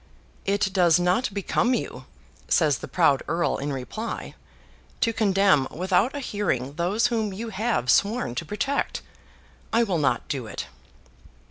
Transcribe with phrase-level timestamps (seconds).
[0.45, 2.05] 'It does not become you,'
[2.47, 4.33] says the proud Earl in reply,
[4.99, 9.03] 'to condemn without a hearing those whom you have sworn to protect.
[9.71, 10.65] I will not do it.